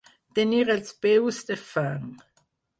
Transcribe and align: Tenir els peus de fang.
Tenir 0.39 0.61
els 0.77 0.95
peus 1.07 1.43
de 1.53 1.61
fang. 1.69 2.11